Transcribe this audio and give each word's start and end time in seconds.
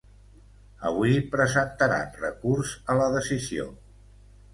Avui 0.91 1.11
presentaran 1.35 2.17
recurs 2.23 2.71
a 2.95 2.97
la 3.01 3.11
decisió. 3.17 3.67